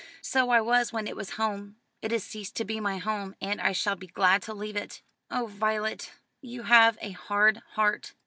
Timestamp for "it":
1.05-1.15, 2.01-2.09, 4.75-5.03